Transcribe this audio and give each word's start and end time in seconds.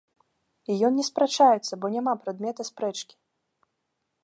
І 0.71 0.77
ён 0.89 0.93
не 0.99 1.05
спрачаецца, 1.09 1.73
бо 1.83 1.93
няма 1.97 2.13
прадмета 2.23 2.61
спрэчкі. 2.71 3.15